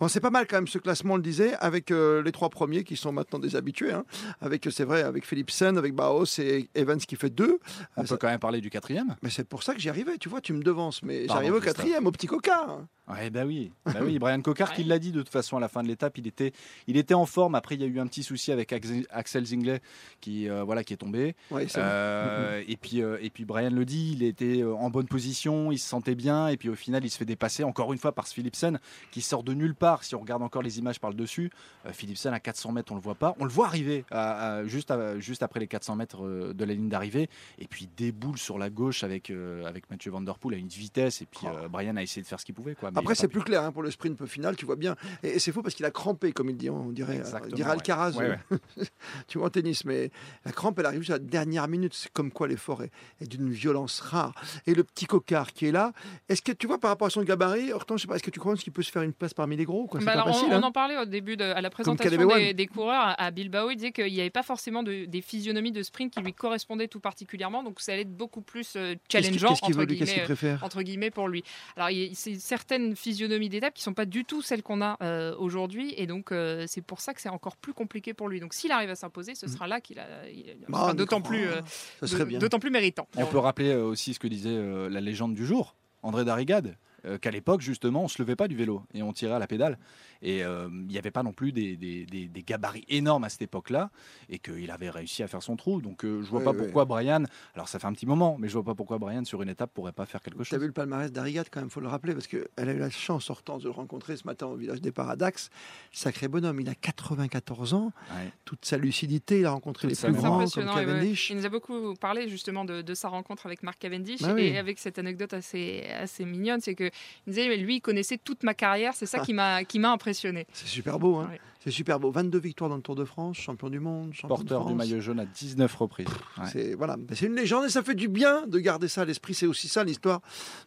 Bon, 0.00 0.08
c'est 0.08 0.20
pas 0.20 0.30
mal 0.30 0.46
quand 0.46 0.56
même 0.56 0.68
ce 0.68 0.78
classement, 0.78 1.14
on 1.14 1.16
le 1.16 1.22
disait, 1.22 1.54
avec 1.60 1.90
euh, 1.90 2.22
les 2.22 2.32
trois 2.32 2.48
premiers 2.50 2.84
qui 2.84 2.96
sont 2.96 3.12
maintenant 3.12 3.38
des 3.38 3.56
habitués. 3.56 3.92
hein. 3.92 4.04
Avec, 4.40 4.66
c'est 4.70 4.84
vrai, 4.84 5.02
avec 5.02 5.26
Philipsen, 5.26 5.76
avec 5.76 5.94
Baos 5.94 6.38
et 6.38 6.68
Evans 6.74 6.98
qui 6.98 7.16
fait 7.16 7.30
deux. 7.30 7.58
On 7.96 8.02
Euh, 8.02 8.04
peut 8.06 8.16
quand 8.16 8.28
même 8.28 8.38
parler 8.40 8.60
du 8.60 8.70
quatrième. 8.70 9.16
Mais 9.22 9.30
c'est 9.30 9.44
pour 9.46 9.62
ça 9.62 9.74
que 9.74 9.80
j'y 9.80 9.88
arrivais, 9.88 10.18
tu 10.18 10.28
vois, 10.28 10.40
tu 10.40 10.52
me 10.52 10.62
devances. 10.62 11.02
Mais 11.02 11.26
Pardon, 11.26 11.42
Christophe. 11.60 11.76
quatrième, 11.84 12.06
au 12.06 12.12
petit 12.12 12.26
coca. 12.26 12.86
Ouais, 13.10 13.30
bah 13.30 13.44
oui, 13.46 13.72
bah 13.86 13.94
oui. 14.02 14.18
Brian 14.20 14.40
Cocard 14.42 14.72
qui 14.74 14.84
l'a 14.84 14.98
dit 14.98 15.12
de 15.12 15.20
toute 15.22 15.30
façon 15.30 15.56
à 15.56 15.60
la 15.60 15.68
fin 15.68 15.82
de 15.82 15.88
l'étape, 15.88 16.18
il 16.18 16.26
était, 16.26 16.52
il 16.86 16.96
était 16.96 17.14
en 17.14 17.26
forme. 17.26 17.54
Après, 17.54 17.74
il 17.74 17.80
y 17.80 17.84
a 17.84 17.86
eu 17.86 17.98
un 18.00 18.06
petit 18.06 18.22
souci 18.22 18.52
avec 18.52 18.72
Axe- 18.72 19.06
Axel 19.10 19.46
Zinglet 19.46 19.80
qui, 20.20 20.48
euh, 20.48 20.62
voilà, 20.64 20.84
qui 20.84 20.92
est 20.92 20.98
tombé. 20.98 21.34
Ouais. 21.50 21.66
Euh, 21.76 22.62
et 22.68 22.76
puis, 22.76 23.02
euh, 23.02 23.18
et 23.20 23.30
puis 23.30 23.44
Brian 23.44 23.70
le 23.70 23.84
dit, 23.84 24.12
il 24.12 24.22
était 24.22 24.62
en 24.64 24.90
bonne 24.90 25.06
position, 25.08 25.72
il 25.72 25.78
se 25.78 25.88
sentait 25.88 26.14
bien, 26.14 26.48
et 26.48 26.56
puis 26.56 26.68
au 26.68 26.74
final, 26.74 27.04
il 27.04 27.10
se 27.10 27.16
fait 27.18 27.24
dépasser 27.24 27.64
encore 27.64 27.92
une 27.92 27.98
fois 27.98 28.12
par 28.12 28.26
Philipsen 28.28 28.78
qui 29.10 29.20
sort 29.22 29.42
de 29.42 29.54
nulle 29.54 29.74
part. 29.74 30.04
Si 30.04 30.14
on 30.14 30.20
regarde 30.20 30.42
encore 30.42 30.62
les 30.62 30.78
images 30.78 31.00
par 31.00 31.10
le 31.10 31.16
dessus, 31.16 31.50
Philipsen 31.92 32.32
à 32.34 32.40
400 32.40 32.72
mètres, 32.72 32.92
on 32.92 32.96
le 32.96 33.00
voit 33.00 33.14
pas, 33.14 33.34
on 33.38 33.44
le 33.44 33.50
voit 33.50 33.66
arriver 33.66 34.04
à- 34.10 34.56
à- 34.58 34.64
juste, 34.66 34.90
à- 34.90 35.18
juste 35.18 35.42
après 35.42 35.60
les 35.60 35.66
400 35.68 35.96
mètres 35.96 36.52
de 36.52 36.64
la 36.64 36.74
ligne 36.74 36.88
d'arrivée, 36.88 37.28
et 37.58 37.66
puis 37.66 37.88
déboule 37.96 38.38
sur 38.38 38.58
la 38.58 38.70
gauche 38.70 39.02
avec 39.04 39.30
avec 39.66 39.90
Mathieu 39.90 40.10
Van 40.10 40.20
Der 40.20 40.38
Poel 40.38 40.54
à 40.56 40.58
une 40.58 40.68
vitesse, 40.68 41.22
et 41.22 41.26
puis 41.26 41.40
Oh. 41.44 41.68
Brian 41.70 41.96
a 41.96 42.02
essayé 42.02 42.22
de 42.22 42.26
faire 42.26 42.38
ce 42.40 42.44
qu'il 42.44 42.54
pouvait. 42.54 42.74
Quoi, 42.74 42.90
il 42.92 42.97
Après, 42.98 43.12
a 43.12 43.14
c'est 43.14 43.28
plus 43.28 43.42
clair 43.42 43.62
hein, 43.62 43.72
pour 43.72 43.82
le 43.82 43.90
sprint 43.90 44.16
peu 44.16 44.26
final, 44.26 44.56
tu 44.56 44.64
vois 44.66 44.76
bien. 44.76 44.96
Et, 45.22 45.28
et 45.36 45.38
c'est 45.38 45.52
fou 45.52 45.62
parce 45.62 45.74
qu'il 45.74 45.84
a 45.86 45.90
crampé, 45.90 46.32
comme 46.32 46.50
il 46.50 46.56
dit, 46.56 46.70
on 46.70 46.90
dirait, 46.90 47.20
on 47.42 47.46
dirait 47.54 47.68
ouais. 47.68 47.74
Alcaraz, 47.74 48.12
Ouais, 48.16 48.38
euh, 48.52 48.56
tu 49.28 49.38
vois, 49.38 49.46
en 49.46 49.50
tennis. 49.50 49.84
Mais 49.84 50.10
la 50.44 50.52
crampe, 50.52 50.78
elle 50.78 50.86
arrive 50.86 51.00
juste 51.00 51.10
à 51.10 51.14
la 51.14 51.18
dernière 51.20 51.68
minute. 51.68 51.94
C'est 51.94 52.12
comme 52.12 52.30
quoi 52.30 52.48
l'effort 52.48 52.82
est, 52.82 52.90
est 53.20 53.26
d'une 53.26 53.50
violence 53.50 54.00
rare. 54.00 54.34
Et 54.66 54.74
le 54.74 54.84
petit 54.84 55.06
cocard 55.06 55.52
qui 55.52 55.66
est 55.66 55.72
là, 55.72 55.92
est-ce 56.28 56.42
que 56.42 56.52
tu 56.52 56.66
vois 56.66 56.78
par 56.78 56.90
rapport 56.90 57.06
à 57.06 57.10
son 57.10 57.22
gabarit, 57.22 57.72
Hortense, 57.72 58.00
je 58.00 58.02
sais 58.02 58.08
pas, 58.08 58.16
est-ce 58.16 58.22
que 58.22 58.30
tu 58.30 58.40
crois 58.40 58.54
qu'il 58.56 58.72
peut 58.72 58.82
se 58.82 58.90
faire 58.90 59.02
une 59.02 59.12
place 59.12 59.34
parmi 59.34 59.56
les 59.56 59.64
gros 59.64 59.86
quoi? 59.86 60.00
Bah 60.00 60.12
alors, 60.12 60.28
on- 60.28 60.32
facile. 60.32 60.48
on, 60.50 60.56
hein. 60.56 60.62
en 60.62 60.72
parlait 60.72 60.96
au 60.98 61.04
début 61.04 61.36
de 61.36 61.44
à 61.44 61.60
la 61.60 61.70
présentation 61.70 62.26
des, 62.28 62.54
des 62.54 62.66
coureurs 62.66 63.14
à, 63.18 63.30
Bilbao. 63.30 63.70
Il 63.70 63.76
disait 63.76 63.92
qu'il 63.92 64.12
n'y 64.12 64.20
avait 64.20 64.30
pas 64.30 64.42
forcément 64.42 64.82
de- 64.82 65.04
des 65.06 65.20
physionomies 65.22 65.72
de 65.72 65.82
sprint 65.82 66.12
qui 66.12 66.20
lui 66.20 66.32
correspondaient 66.32 66.88
tout 66.88 67.00
particulièrement. 67.00 67.62
Donc 67.62 67.80
ça 67.80 67.92
allait 67.92 68.02
être 68.02 68.16
beaucoup 68.16 68.40
plus 68.40 68.74
euh, 68.76 68.94
challengeant 69.10 69.48
Qu'est-ce 69.50 69.60
qu'il 69.60 69.68
entre 69.74 69.78
veut, 69.78 69.84
lui 69.86 69.98
Qu'est-ce 69.98 70.10
guillemets, 70.10 70.26
qu'il 70.26 70.34
préfère? 70.36 70.64
entre 70.64 70.82
guillemets 70.82 71.10
pour 71.10 71.28
lui. 71.28 71.42
Alors 71.76 71.90
il 71.90 71.98
y 71.98 72.87
certaines 72.88 72.96
physionomies 72.96 73.48
d'étapes 73.48 73.74
qui 73.74 73.82
sont 73.82 73.94
pas 73.94 74.06
du 74.06 74.24
tout 74.24 74.42
celles 74.42 74.62
qu'on 74.62 74.80
a 74.80 74.96
euh, 75.02 75.34
aujourd'hui 75.38 75.94
et 75.96 76.06
donc 76.06 76.32
euh, 76.32 76.64
c'est 76.66 76.80
pour 76.80 77.00
ça 77.00 77.14
que 77.14 77.20
c'est 77.20 77.28
encore 77.28 77.56
plus 77.56 77.72
compliqué 77.72 78.14
pour 78.14 78.28
lui. 78.28 78.40
Donc 78.40 78.54
s'il 78.54 78.72
arrive 78.72 78.90
à 78.90 78.94
s'imposer, 78.94 79.34
ce 79.34 79.46
sera 79.48 79.66
là 79.66 79.80
qu'il 79.80 79.98
a, 79.98 80.06
il 80.28 80.56
Bah, 80.68 80.86
mais 80.88 80.94
d'autant 80.94 81.20
plus 81.20 81.46
euh, 81.46 82.38
d'autant 82.38 82.58
plus 82.58 82.70
méritant. 82.70 83.06
On 83.16 83.26
peut 83.26 83.38
rappeler 83.38 83.74
aussi 83.74 84.14
ce 84.14 84.18
que 84.18 84.28
disait 84.28 84.50
euh, 84.50 84.88
la 84.88 85.00
légende 85.00 85.34
du 85.34 85.46
jour, 85.46 85.74
André 86.02 86.24
Darrigade, 86.24 86.76
euh, 87.04 87.18
qu'à 87.18 87.30
l'époque, 87.30 87.60
justement, 87.60 88.04
on 88.04 88.08
se 88.08 88.20
levait 88.20 88.36
pas 88.36 88.48
du 88.48 88.56
vélo 88.56 88.82
et 88.94 89.02
on 89.02 89.12
tirait 89.12 89.34
à 89.34 89.38
la 89.38 89.46
pédale. 89.46 89.78
Et 90.20 90.42
euh, 90.42 90.68
il 90.72 90.86
n'y 90.88 90.98
avait 90.98 91.12
pas 91.12 91.22
non 91.22 91.32
plus 91.32 91.52
des, 91.52 91.76
des- 91.76 92.04
des- 92.06 92.26
des 92.28 92.42
gabarits 92.42 92.84
énormes 92.88 93.22
à 93.24 93.28
cette 93.28 93.42
époque-là 93.42 93.90
et 94.28 94.38
qu'il 94.40 94.70
avait 94.70 94.90
réussi 94.90 95.22
à 95.22 95.28
faire 95.28 95.42
son 95.42 95.56
trou. 95.56 95.80
Donc 95.80 96.04
euh, 96.04 96.22
je 96.22 96.28
vois 96.28 96.42
pas 96.42 96.52
pourquoi 96.52 96.84
Brian, 96.86 97.22
alors 97.54 97.68
ça 97.68 97.78
fait 97.78 97.86
un 97.86 97.92
petit 97.92 98.06
moment, 98.06 98.36
mais 98.38 98.48
je 98.48 98.54
vois 98.54 98.64
pas 98.64 98.74
pourquoi 98.74 98.98
Brian, 98.98 99.24
sur 99.24 99.42
une 99.42 99.48
étape, 99.48 99.72
pourrait 99.72 99.92
pas 99.92 100.06
faire 100.06 100.20
quelque 100.20 100.36
Tu 100.36 100.42
as 100.42 100.44
chose. 100.44 100.60
vu 100.60 100.66
le 100.66 100.72
palmarès 100.72 101.12
d'Arigat 101.12 101.44
quand 101.50 101.60
même, 101.60 101.70
faut 101.70 101.80
le 101.80 101.86
rappeler, 101.88 102.14
parce 102.14 102.26
qu'elle 102.26 102.48
a 102.56 102.72
eu 102.72 102.78
la 102.78 102.90
chance, 102.90 103.30
Hortense, 103.30 103.62
de 103.62 103.68
le 103.68 103.72
rencontrer 103.74 104.16
ce 104.16 104.26
matin 104.26 104.46
au 104.46 104.56
village 104.56 104.80
départ 104.80 105.08
à 105.08 105.14
Dax. 105.16 105.50
Sacré 105.92 106.26
bonhomme, 106.26 106.60
il 106.60 106.68
a 106.68 106.74
94 106.74 107.74
ans, 107.74 107.92
Ouais. 108.10 108.30
toute 108.44 108.64
sa 108.64 108.76
lucidité, 108.76 109.40
il 109.40 109.46
a 109.46 109.50
rencontré 109.50 109.88
Toute 109.88 109.90
les 110.02 110.08
plus 110.08 110.16
C'est 110.16 110.20
grands 110.20 110.30
comme 110.30 110.40
impressionnant. 110.40 110.72
et 110.78 110.80
ouais. 110.80 110.86
Cavendish. 110.86 111.30
Il 111.30 111.36
nous 111.36 111.46
a 111.46 111.48
beaucoup 111.48 111.94
parlé 111.94 112.28
justement 112.28 112.64
de, 112.64 112.82
de 112.82 112.94
sa 112.94 113.08
rencontre 113.08 113.46
avec 113.46 113.62
Marc 113.62 113.78
Cavendish 113.78 114.20
Bah 114.22 114.32
oui. 114.34 114.42
et 114.46 114.58
avec 114.58 114.78
cette 114.78 114.98
anecdote 114.98 115.32
assez, 115.34 115.84
assez 115.98 116.24
mignonne, 116.24 116.60
c'est 116.60 116.74
que 116.74 116.87
il 117.26 117.30
disait 117.32 117.48
mais 117.48 117.56
lui 117.56 117.76
il 117.76 117.80
connaissait 117.80 118.18
toute 118.18 118.42
ma 118.42 118.54
carrière, 118.54 118.94
c'est 118.94 119.06
ça 119.06 119.20
qui 119.20 119.32
m'a 119.34 119.64
qui 119.68 119.78
m'a 119.78 119.90
impressionné. 119.92 120.46
C'est 120.52 120.66
super 120.68 120.98
beau, 120.98 121.16
hein. 121.16 121.28
Ouais. 121.30 121.40
C'est 121.60 121.72
super 121.72 121.98
beau. 121.98 122.12
22 122.12 122.38
victoires 122.38 122.70
dans 122.70 122.76
le 122.76 122.82
Tour 122.82 122.94
de 122.94 123.04
France, 123.04 123.36
champion 123.36 123.68
du 123.68 123.80
monde, 123.80 124.14
champion 124.14 124.28
Porteur 124.28 124.60
de 124.64 124.70
du 124.70 124.76
France. 124.76 124.88
maillot 124.88 125.00
jaune 125.00 125.18
à 125.20 125.26
19 125.26 125.74
reprises. 125.74 126.06
Ouais. 126.38 126.44
C'est 126.52 126.74
voilà, 126.74 126.96
Ben, 126.96 127.16
c'est 127.16 127.26
une 127.26 127.34
légende 127.34 127.64
et 127.64 127.68
ça 127.68 127.82
fait 127.82 127.96
du 127.96 128.06
bien 128.08 128.46
de 128.46 128.58
garder 128.60 128.86
ça 128.86 129.02
à 129.02 129.04
l'esprit. 129.04 129.34
C'est 129.34 129.46
aussi 129.46 129.66
ça 129.68 129.82
l'histoire 129.82 130.20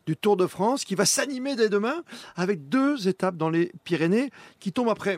du 0.05 0.17
Tour 0.17 0.35
de 0.35 0.45
France 0.47 0.83
qui 0.83 0.95
va 0.95 1.05
s'animer 1.05 1.55
dès 1.55 1.69
demain 1.69 2.03
avec 2.35 2.67
deux 2.67 3.07
étapes 3.07 3.37
dans 3.37 3.49
les 3.49 3.71
Pyrénées 3.85 4.31
qui 4.59 4.73
tombent 4.73 4.89
après 4.89 5.17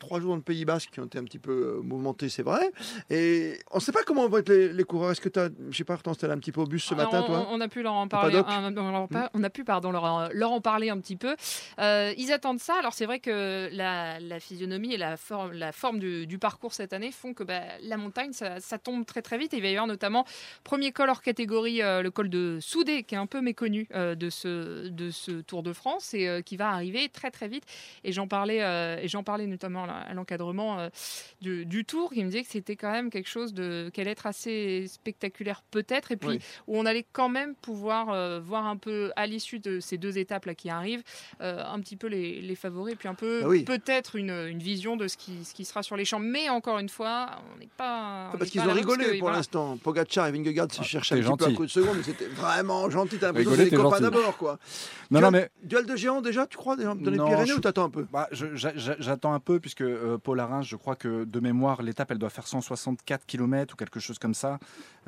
trois 0.00 0.20
jours 0.20 0.30
dans 0.30 0.36
le 0.36 0.42
Pays 0.42 0.64
Basque 0.64 0.90
qui 0.90 1.00
ont 1.00 1.04
été 1.06 1.18
un 1.18 1.24
petit 1.24 1.38
peu 1.38 1.78
euh, 1.78 1.82
mouvementés, 1.82 2.28
c'est 2.28 2.42
vrai. 2.42 2.70
Et 3.10 3.58
on 3.70 3.76
ne 3.76 3.80
sait 3.80 3.92
pas 3.92 4.02
comment 4.04 4.28
vont 4.28 4.38
être 4.38 4.48
les, 4.48 4.72
les 4.72 4.84
coureurs. 4.84 5.10
Est-ce 5.12 5.20
que 5.20 5.28
tu 5.28 5.38
as, 5.38 5.48
je 5.70 5.76
sais 5.76 5.84
pas, 5.84 5.94
Hortense, 5.94 6.22
allé 6.24 6.32
un 6.32 6.38
petit 6.38 6.52
peu 6.52 6.60
au 6.60 6.66
bus 6.66 6.84
ce 6.84 6.94
Alors, 6.94 7.06
matin, 7.12 7.22
on, 7.24 7.26
toi 7.26 7.48
on 7.50 7.60
a 7.60 7.68
pu 7.68 7.82
leur 7.82 7.94
en 7.94 8.08
parler, 8.08 8.36
un- 8.46 8.70
leur 8.70 9.08
pas- 9.08 9.30
on 9.34 9.42
a 9.42 9.50
pu 9.50 9.64
pardon 9.64 9.90
leur, 9.90 10.30
leur 10.32 10.52
en 10.52 10.60
parler 10.60 10.90
un 10.90 10.98
petit 11.00 11.16
peu. 11.16 11.34
Euh, 11.78 12.12
ils 12.16 12.32
attendent 12.32 12.60
ça. 12.60 12.74
Alors 12.78 12.92
c'est 12.92 13.06
vrai 13.06 13.18
que 13.20 13.68
la, 13.72 14.20
la 14.20 14.40
physionomie 14.40 14.94
et 14.94 14.96
la 14.96 15.16
forme, 15.16 15.52
la 15.52 15.72
forme 15.72 15.98
du, 15.98 16.26
du 16.26 16.38
parcours 16.38 16.72
cette 16.72 16.92
année 16.92 17.10
font 17.12 17.34
que 17.34 17.42
bah, 17.44 17.60
la 17.82 17.96
montagne 17.96 18.32
ça, 18.32 18.60
ça 18.60 18.78
tombe 18.78 19.04
très 19.06 19.22
très 19.22 19.38
vite. 19.38 19.54
Et 19.54 19.58
il 19.58 19.62
va 19.62 19.68
y 19.68 19.72
avoir 19.72 19.86
notamment 19.86 20.24
premier 20.64 20.92
col 20.92 21.08
hors 21.10 21.22
catégorie, 21.22 21.82
euh, 21.82 22.02
le 22.02 22.10
col 22.10 22.28
de 22.28 22.58
Soudé 22.60 23.02
qui 23.02 23.14
est 23.14 23.18
un 23.18 23.26
peu 23.26 23.40
méconnu 23.40 23.88
euh, 23.94 24.14
de 24.14 24.30
ce 24.30 24.88
de 24.88 25.10
ce 25.10 25.40
Tour 25.40 25.62
de 25.62 25.72
France 25.72 26.14
et 26.14 26.42
qui 26.44 26.56
va 26.56 26.70
arriver 26.70 27.08
très 27.08 27.30
très 27.30 27.48
vite. 27.48 27.64
Et 28.04 28.12
j'en 28.12 28.26
parlais 28.28 28.58
et 29.02 29.08
j'en 29.08 29.22
parlais 29.22 29.46
notamment 29.46 29.77
à 29.84 29.98
à 30.08 30.14
l'encadrement 30.14 30.78
euh, 30.78 30.88
du, 31.40 31.66
du 31.66 31.84
Tour 31.84 32.10
qui 32.12 32.20
me 32.24 32.30
disait 32.30 32.42
que 32.42 32.48
c'était 32.50 32.76
quand 32.76 32.90
même 32.90 33.10
quelque 33.10 33.28
chose 33.28 33.52
de 33.54 33.90
qu'elle 33.92 34.02
allait 34.06 34.12
être 34.12 34.26
assez 34.26 34.86
spectaculaire 34.88 35.62
peut-être 35.70 36.12
et 36.12 36.16
puis 36.16 36.28
Oui. 36.28 36.38
où 36.66 36.78
on 36.78 36.86
allait 36.86 37.06
quand 37.12 37.28
même 37.28 37.54
pouvoir 37.54 38.10
euh, 38.10 38.40
voir 38.40 38.66
un 38.66 38.76
peu 38.76 39.12
à 39.16 39.26
l'issue 39.26 39.58
de 39.58 39.80
ces 39.80 39.98
deux 39.98 40.18
étapes 40.18 40.46
là 40.46 40.54
qui 40.54 40.70
arrivent 40.70 41.02
euh, 41.40 41.62
un 41.64 41.80
petit 41.80 41.96
peu 41.96 42.06
les, 42.06 42.40
les 42.40 42.54
favoris 42.54 42.94
et 42.94 42.96
puis 42.96 43.08
un 43.08 43.14
peu 43.14 43.40
Ah 43.44 43.48
oui. 43.48 43.64
peut-être 43.64 44.16
une, 44.16 44.30
une 44.48 44.58
vision 44.60 44.96
de 44.96 45.08
ce 45.08 45.16
qui, 45.16 45.44
ce 45.44 45.54
qui 45.54 45.64
sera 45.64 45.82
sur 45.82 45.96
les 45.96 46.04
champs 46.04 46.18
mais 46.20 46.48
encore 46.48 46.78
une 46.78 46.88
fois 46.88 47.30
on 47.54 47.58
n'est 47.58 47.68
pas 47.76 48.30
on 48.34 48.38
Parce 48.38 48.50
qu'ils 48.50 48.60
ont 48.62 48.72
rigolé 48.72 49.04
que, 49.04 49.10
pour 49.12 49.20
voilà. 49.20 49.36
l'instant. 49.38 49.76
Pogacar 49.78 50.26
et 50.26 50.32
Vingegaard 50.32 50.72
se 50.72 50.80
Ah, 50.80 50.84
cherchaient 50.84 51.14
un 51.14 51.18
t'es 51.18 51.22
petit 51.24 51.36
peu 51.36 51.44
à 51.44 51.46
gentil. 51.48 51.56
coup 51.56 51.66
de 51.66 51.70
seconde, 51.70 51.96
mais 51.98 52.02
c'était 52.02 52.26
vraiment 52.26 52.88
gentil. 52.90 53.18
T'as 53.18 53.26
l'impression 53.28 53.50
que 53.50 53.56
c'était 53.56 53.70
des 53.70 53.76
copains 53.76 53.90
gentil. 53.98 54.02
d'abord, 54.02 54.36
quoi. 54.36 54.58
Non, 55.10 55.20
duel, 55.20 55.22
non, 55.24 55.30
mais 55.38 55.50
duel 55.62 55.86
de 55.86 55.96
géants 55.96 56.20
déjà, 56.20 56.46
tu 56.46 56.56
crois, 56.56 56.76
dans 56.76 56.94
les 56.94 57.16
Non, 57.16 57.26
Pyrénées 57.26 57.46
je- 57.48 57.54
ou 57.54 57.60
t'attends 57.60 57.84
un 57.84 57.90
peu? 57.90 58.06
Bah, 58.12 58.28
J'attends 58.32 59.32
un 59.32 59.40
peu 59.40 59.60
puisque 59.68 59.82
euh, 59.82 60.16
Paul 60.16 60.40
Arins, 60.40 60.62
je 60.62 60.76
crois 60.76 60.96
que 60.96 61.24
de 61.24 61.40
mémoire, 61.40 61.82
l'étape 61.82 62.10
elle 62.10 62.16
doit 62.18 62.30
faire 62.30 62.46
164 62.46 63.26
km 63.26 63.74
ou 63.74 63.76
quelque 63.76 64.00
chose 64.00 64.18
comme 64.18 64.32
ça. 64.32 64.58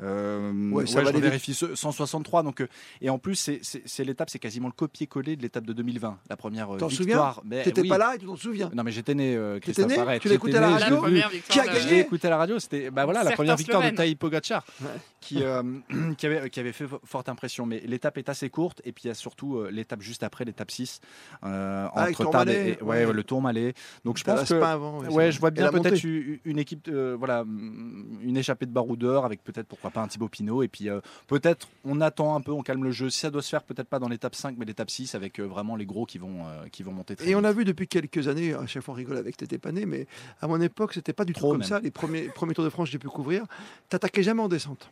Euh, 0.03 0.51
Ouais, 0.71 0.85
ça 0.85 1.01
va 1.01 1.11
je 1.11 1.17
vérifie 1.17 1.53
ce- 1.55 1.73
163. 1.75 2.43
Donc, 2.43 2.61
euh, 2.61 2.67
et 3.01 3.09
en 3.09 3.17
plus, 3.17 3.35
c'est- 3.35 4.03
l'étape, 4.03 4.29
c'est 4.29 4.37
quasiment 4.39 4.67
le 4.67 4.73
copier-coller 4.73 5.35
de 5.35 5.41
l'étape 5.41 5.65
de 5.65 5.73
2020, 5.73 6.17
la 6.29 6.37
première 6.37 6.73
euh, 6.75 6.77
T'en 6.77 6.87
victoire. 6.87 7.41
Mais 7.43 7.63
T'étais 7.63 7.81
oui. 7.81 7.87
pas 7.89 7.97
là 7.97 8.13
et 8.15 8.19
tu 8.19 8.25
t'en 8.27 8.35
souviens. 8.35 8.69
Non, 8.73 8.83
mais 8.83 8.91
j'étais 8.91 9.15
né, 9.15 9.35
euh, 9.35 9.59
Christophe 9.59 9.87
né 9.87 9.97
Arrête. 9.97 10.21
Tu 10.21 10.27
l'as 10.27 10.35
écouté 10.35 10.57
à 10.57 10.61
la 10.61 10.69
radio 10.77 11.03
Qui 11.49 11.59
a 11.59 11.65
gagné 11.65 11.99
écouté 12.01 12.27
à 12.27 12.29
la 12.29 12.37
radio, 12.37 12.59
c'était 12.59 12.91
bah 12.91 13.05
voilà, 13.05 13.23
la 13.23 13.31
première 13.31 13.55
victoire 13.55 13.81
de. 13.81 13.89
Tadej 13.95 14.15
Pogacar 14.15 14.63
Ouais. 14.81 14.87
qui, 15.21 15.43
euh, 15.43 15.63
qui, 16.17 16.25
avait, 16.27 16.49
qui 16.51 16.59
avait 16.59 16.71
fait 16.71 16.85
fo- 16.85 16.99
forte 17.03 17.29
impression. 17.29 17.65
Mais 17.65 17.81
l'étape 17.85 18.17
est 18.19 18.29
assez 18.29 18.49
courte 18.51 18.81
et 18.85 18.91
puis 18.91 19.05
il 19.05 19.07
y 19.07 19.11
a 19.11 19.15
surtout 19.15 19.57
euh, 19.57 19.69
l'étape 19.71 20.01
juste 20.01 20.21
après, 20.23 20.45
l'étape 20.45 20.69
6, 20.71 20.99
euh, 21.43 21.87
Ah, 21.93 22.07
entre 22.09 22.29
Tarbes 22.29 22.49
et, 22.49 22.77
ouais, 22.81 23.05
ouais. 23.05 23.13
le 23.13 23.23
Tourmalet. 23.23 23.73
Donc 24.05 24.17
je 24.17 24.23
pense 24.23 24.50
que 24.51 24.63
avant, 24.63 25.03
Ouais, 25.05 25.31
je 25.31 25.39
vois 25.39 25.51
bien 25.51 25.71
peut-être 25.71 26.03
une 26.03 26.59
équipe, 26.59 26.87
euh, 26.87 27.15
voilà, 27.17 27.43
mm, 27.43 28.19
une 28.23 28.37
échappée 28.37 28.65
de 28.65 28.71
baroudeur 28.71 29.25
avec 29.25 29.43
peut-être 29.43 29.67
pourquoi 29.67 29.89
pas 29.89 30.01
un 30.01 30.07
Thibaut 30.07 30.29
Pinot. 30.29 30.63
Et 30.63 30.67
puis 30.67 30.89
euh, 30.89 31.01
peut-être 31.27 31.67
on 31.85 32.01
attend 32.01 32.35
un 32.35 32.41
peu, 32.41 32.51
on 32.51 32.61
calme 32.61 32.83
le 32.83 32.91
jeu. 32.91 33.09
Si 33.09 33.19
ça 33.19 33.29
doit 33.29 33.41
se 33.41 33.49
faire, 33.49 33.63
peut-être 33.63 33.87
pas 33.87 33.99
dans 33.99 34.09
l'étape 34.09 34.35
5, 34.35 34.55
mais 34.57 34.65
l'étape 34.65 34.89
6 34.89 35.15
avec 35.15 35.39
euh, 35.39 35.43
vraiment 35.43 35.75
les 35.75 35.85
gros 35.85 36.05
qui 36.05 36.17
vont, 36.17 36.43
qui 36.71 36.83
vont 36.83 36.91
monter 36.91 37.15
très 37.15 37.29
Et 37.29 37.35
on 37.35 37.43
a 37.43 37.51
vu 37.51 37.65
depuis 37.65 37.87
quelques 37.87 38.27
années, 38.27 38.53
à 38.53 38.65
chaque 38.67 38.83
fois 38.83 38.93
on 38.93 38.97
rigole 38.97 39.17
avec 39.17 39.37
t'étais 39.37 39.57
pas 39.57 39.71
né, 39.71 39.85
mais 39.85 40.07
à 40.41 40.47
mon 40.47 40.59
époque 40.61 40.93
c'était 40.93 41.13
pas 41.13 41.25
du 41.25 41.33
tout 41.33 41.41
comme 41.41 41.59
même. 41.59 41.63
ça. 41.63 41.79
Les 41.79 41.91
premiers, 41.91 42.23
premiers 42.35 42.53
Tours 42.53 42.65
de 42.65 42.69
France 42.69 42.89
j'ai 42.89 42.99
pu 42.99 43.07
couvrir, 43.07 43.45
t'attaquais 43.89 44.23
jamais 44.23 44.41
en 44.41 44.47
descente. 44.47 44.91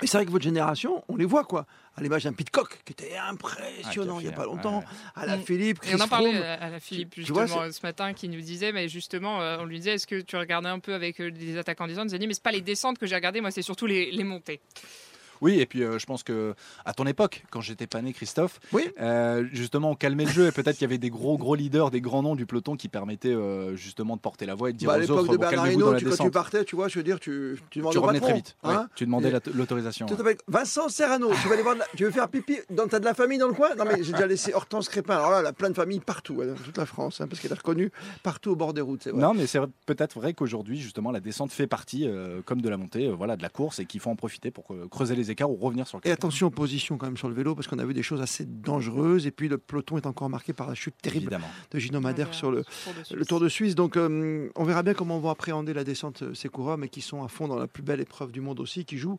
Et 0.00 0.06
c'est 0.06 0.16
vrai 0.16 0.24
que 0.26 0.30
votre 0.30 0.44
génération, 0.44 1.04
on 1.08 1.16
les 1.16 1.26
voit 1.26 1.44
quoi. 1.44 1.66
À 1.96 2.02
l'image 2.02 2.24
d'un 2.24 2.32
Pitcock 2.32 2.80
qui 2.86 2.92
était 2.94 3.14
impressionnant 3.18 4.16
Ah, 4.16 4.20
il 4.22 4.26
n'y 4.26 4.32
a 4.32 4.36
pas 4.36 4.46
longtemps. 4.46 4.78
ouais, 4.78 4.84
À 5.14 5.26
la 5.26 5.36
Mm. 5.36 5.42
Philippe, 5.42 5.80
Chris 5.80 5.94
on 5.96 6.00
en 6.00 6.08
parlait 6.08 6.32
Froome. 6.32 6.42
à 6.60 6.70
la 6.70 6.80
Philippe 6.80 7.10
tu 7.10 7.20
justement 7.20 7.44
vois, 7.46 7.70
ce 7.70 7.80
matin 7.84 8.14
qui 8.14 8.28
nous 8.30 8.40
disait, 8.40 8.72
mais 8.72 8.88
justement, 8.88 9.42
euh, 9.42 9.58
on 9.60 9.64
lui 9.66 9.76
disait, 9.76 9.92
est-ce 9.92 10.06
que 10.06 10.20
tu 10.22 10.36
regardais 10.36 10.70
un 10.70 10.78
peu 10.78 10.94
avec 10.94 11.20
euh, 11.20 11.30
des 11.30 11.58
attaquants 11.58 11.86
descente 11.86 12.04
Il 12.06 12.08
nous 12.08 12.14
a 12.14 12.18
dit, 12.18 12.26
mais 12.26 12.32
c'est 12.34 12.42
pas 12.42 12.50
les 12.52 12.62
descentes 12.62 12.96
que 12.98 13.06
j'ai 13.06 13.14
regardées, 13.14 13.42
moi 13.42 13.50
c'est 13.50 13.60
surtout 13.62 13.84
les, 13.86 14.10
les 14.10 14.24
montées. 14.24 14.60
Oui, 15.42 15.60
et 15.60 15.66
puis 15.66 15.82
euh, 15.82 15.98
je 15.98 16.06
pense 16.06 16.22
que 16.22 16.54
à 16.86 16.94
ton 16.94 17.04
époque, 17.06 17.44
quand 17.50 17.60
j'étais 17.60 17.86
pas 17.86 18.00
né, 18.00 18.12
Christophe, 18.14 18.60
Oui. 18.72 18.84
euh, 19.00 19.44
justement, 19.52 19.90
on 19.90 19.94
calmait 19.94 20.24
le 20.24 20.30
jeu 20.30 20.46
et 20.46 20.52
peut-être 20.52 20.76
qu'il 20.78 20.82
y 20.82 20.90
avait 20.90 20.98
des 20.98 21.10
gros 21.10 21.36
gros 21.36 21.54
leaders, 21.56 21.90
des 21.90 22.00
grands 22.00 22.22
noms 22.22 22.36
du 22.36 22.46
peloton 22.46 22.76
qui 22.76 22.88
permettaient 22.88 23.34
euh, 23.34 23.74
justement 23.76 24.16
de 24.16 24.20
porter 24.22 24.46
la 24.46 24.54
voix 24.54 24.70
et 24.70 24.72
de 24.72 24.78
dire 24.78 24.86
Bah, 24.88 24.94
à 24.94 24.98
aux 24.98 25.00
l'époque 25.00 25.18
autres, 25.18 25.32
de 25.32 25.36
bon, 25.36 25.40
Bernard 25.42 25.64
calmez-vous 25.64 25.80
dans 25.80 25.90
la 25.92 25.98
tu, 25.98 26.04
quand 26.06 26.24
tu 26.24 26.30
partais, 26.30 26.64
tu 26.64 26.76
vois, 26.76 26.88
je 26.88 26.98
veux 26.98 27.02
dire, 27.02 27.18
tu, 27.20 27.58
tu 27.70 27.80
demandes 27.80 27.92
Tu 27.92 27.98
revenais 27.98 28.20
patron, 28.20 28.28
très 28.34 28.36
vite. 28.36 28.56
ouais. 28.64 28.70
hein. 28.72 28.88
Tu 28.94 29.04
demandais 29.04 29.30
la- 29.30 29.40
l'autorisation. 29.52 30.06
Ouais. 30.06 30.36
Vincent 30.46 30.88
Serrano, 30.88 31.30
tu 31.42 31.48
vas 31.48 31.54
aller 31.54 31.62
voir, 31.64 31.74
de 31.74 31.80
la- 31.80 31.86
tu 31.96 32.04
veux 32.04 32.10
faire 32.12 32.28
pipi 32.28 32.58
dans 32.70 32.86
t'as 32.86 33.00
de 33.00 33.04
la 33.04 33.14
famille 33.14 33.38
dans 33.38 33.48
le 33.48 33.54
coin? 33.54 33.74
Non 33.76 33.84
mais 33.84 34.02
j'ai 34.04 34.12
déjà 34.12 34.26
laissé 34.28 34.54
Hortense 34.54 34.88
Crépin. 34.88 35.16
Alors 35.16 35.30
là, 35.32 35.40
elle 35.40 35.46
a 35.46 35.52
plein 35.52 35.70
de 35.70 35.74
familles 35.74 36.00
partout, 36.00 36.34
dans 36.44 36.54
toute 36.54 36.78
la 36.78 36.86
France, 36.86 37.20
hein, 37.20 37.26
parce 37.26 37.40
qu'elle 37.40 37.50
est 37.50 37.54
reconnue 37.58 37.90
partout 38.22 38.50
au 38.52 38.56
bord 38.56 38.72
des 38.74 38.80
routes. 38.80 39.08
vrai. 39.08 39.20
Non, 39.20 39.34
mais 39.34 39.48
c'est 39.48 39.58
peut-être 39.86 40.14
vrai 40.20 40.34
qu'aujourd'hui, 40.34 40.78
justement, 40.80 41.10
la 41.10 41.18
descente 41.20 41.50
fait 41.50 41.66
partie, 41.66 42.08
comme 42.44 42.60
de 42.60 42.68
la 42.68 42.76
montée, 42.76 43.08
voilà, 43.10 43.36
de 43.36 43.42
la 43.42 43.48
course 43.48 43.80
et 43.80 43.86
qu'il 43.86 43.98
faut 44.00 44.10
en 44.10 44.16
profiter 44.16 44.52
pour 44.52 44.66
creuser 44.90 45.16
les 45.16 45.31
écarts 45.32 45.50
ou 45.50 45.56
revenir 45.56 45.86
sur 45.86 45.98
le 45.98 46.08
Et 46.08 46.12
attention 46.12 46.46
aux 46.46 46.50
positions 46.50 46.96
quand 46.98 47.06
même 47.06 47.16
sur 47.16 47.28
le 47.28 47.34
vélo, 47.34 47.54
parce 47.54 47.66
qu'on 47.66 47.78
a 47.78 47.84
vu 47.84 47.94
des 47.94 48.02
choses 48.02 48.20
assez 48.20 48.44
dangereuses. 48.44 49.26
Et 49.26 49.30
puis 49.30 49.48
le 49.48 49.58
peloton 49.58 49.96
est 49.96 50.06
encore 50.06 50.28
marqué 50.28 50.52
par 50.52 50.68
la 50.68 50.74
chute 50.74 50.94
terrible 51.02 51.24
Évidemment. 51.24 51.48
de 51.70 51.78
Gino 51.78 52.00
Madère 52.00 52.28
Ouais, 52.28 52.34
sur 52.34 52.50
le, 52.50 52.62
Tour 52.64 52.92
de 52.92 52.98
le 52.98 53.04
Suisse. 53.04 53.26
Tour 53.26 53.40
de 53.40 53.48
Suisse. 53.48 53.74
Donc 53.74 53.96
euh, 53.96 54.48
on 54.56 54.64
verra 54.64 54.82
bien 54.82 54.94
comment 54.94 55.18
vont 55.18 55.30
appréhender 55.30 55.74
la 55.74 55.84
descente 55.84 56.22
euh, 56.22 56.34
ces 56.34 56.48
coureurs, 56.48 56.78
mais 56.78 56.88
qui 56.88 57.00
sont 57.00 57.24
à 57.24 57.28
fond 57.28 57.48
dans 57.48 57.56
la 57.56 57.66
plus 57.66 57.82
belle 57.82 58.00
épreuve 58.00 58.32
du 58.32 58.40
monde 58.40 58.60
aussi, 58.60 58.84
qui 58.84 58.98
jouent 58.98 59.18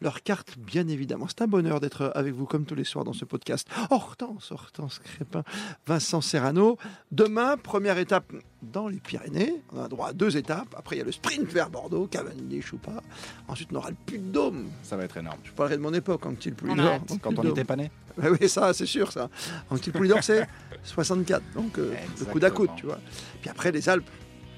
leur 0.00 0.22
carte 0.22 0.58
bien 0.58 0.86
évidemment. 0.88 1.26
C'est 1.28 1.42
un 1.42 1.46
bonheur 1.46 1.80
d'être 1.80 2.12
avec 2.14 2.34
vous 2.34 2.46
comme 2.46 2.64
tous 2.64 2.74
les 2.74 2.84
soirs 2.84 3.04
dans 3.04 3.12
ce 3.12 3.24
podcast. 3.24 3.68
Hortense, 3.90 4.52
Hortense 4.52 4.98
Crépin, 4.98 5.44
Vincent 5.86 6.20
Serrano. 6.20 6.76
Demain, 7.10 7.56
première 7.56 7.98
étape 7.98 8.32
dans 8.62 8.88
les 8.88 8.98
Pyrénées. 8.98 9.62
On 9.72 9.82
a 9.82 9.88
droit 9.88 10.08
à 10.08 10.12
deux 10.12 10.36
étapes. 10.36 10.74
Après, 10.76 10.96
il 10.96 10.98
y 11.00 11.02
a 11.02 11.04
le 11.04 11.12
sprint 11.12 11.48
vers 11.50 11.68
Bordeaux, 11.70 12.06
Cavendish 12.06 12.72
ou 12.72 12.78
pas. 12.78 13.02
Ensuite, 13.48 13.68
on 13.72 13.76
aura 13.76 13.90
le 13.90 13.96
Puy 14.06 14.18
de 14.18 14.30
Dôme. 14.30 14.68
Ça 14.82 14.96
va 14.96 15.04
être 15.04 15.16
énorme. 15.16 15.38
Je 15.44 15.52
parlerai 15.52 15.76
de 15.76 15.82
mon 15.82 15.92
époque, 15.94 16.24
en 16.26 16.34
petit 16.34 16.50
Puy 16.52 16.70
de 16.72 16.76
Dôme. 16.80 17.18
Quand 17.20 17.38
on 17.38 17.42
était 17.50 17.64
pas 17.64 17.76
né. 17.76 17.90
Ouais, 18.16 18.28
oui, 18.40 18.48
ça, 18.48 18.72
c'est 18.72 18.86
sûr, 18.86 19.10
ça. 19.10 19.28
En 19.70 19.76
petit 19.76 19.90
Poulidor, 19.90 20.22
c'est 20.22 20.46
64, 20.84 21.42
donc 21.54 21.78
euh, 21.78 21.94
le 22.20 22.24
coude 22.26 22.44
à 22.44 22.50
coude, 22.50 22.70
tu 22.76 22.86
vois. 22.86 22.98
Puis 23.40 23.48
après, 23.50 23.72
les 23.72 23.88
Alpes, 23.88 24.08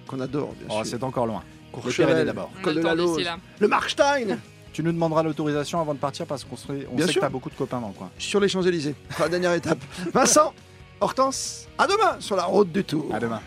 qu'on 0.07 0.21
adore, 0.21 0.53
bien 0.55 0.67
Oh, 0.71 0.83
sûr. 0.83 0.87
c'est 0.87 1.03
encore 1.05 1.27
loin. 1.27 1.43
Courchevel, 1.73 2.07
Pyrénées 2.07 2.25
d'abord. 2.27 2.51
Col 2.63 2.75
le 2.75 2.81
de 2.81 2.87
la 2.87 2.95
Lose, 2.95 3.29
le 3.61 3.69
Markstein, 3.69 4.39
Tu 4.73 4.83
nous 4.83 4.91
demanderas 4.93 5.23
l'autorisation 5.23 5.81
avant 5.81 5.95
de 5.95 5.99
partir 6.01 6.27
parce 6.27 6.43
qu'on 6.45 6.57
on 6.57 6.97
Bien 6.97 7.07
sait 7.07 7.13
sûr. 7.13 7.21
que 7.21 7.21
tu 7.21 7.27
as 7.27 7.31
beaucoup 7.31 7.49
de 7.51 7.55
copains 7.55 7.81
dans 7.81 7.89
le 7.89 7.95
coin. 7.95 8.11
sur 8.19 8.41
les 8.41 8.49
Champs-Élysées, 8.49 8.97
la 9.21 9.29
dernière 9.29 9.53
étape. 9.55 9.79
Vincent, 10.13 10.53
Hortense, 11.01 11.69
à 11.79 11.87
demain 11.87 12.17
sur 12.19 12.35
la 12.37 12.45
route 12.45 12.73
du 12.73 12.83
Tour. 12.85 13.09
À 13.15 13.21
demain. 13.21 13.41